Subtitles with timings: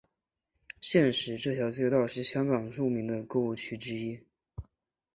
[0.79, 4.19] 现时这条街道是香港著名的购物区之一。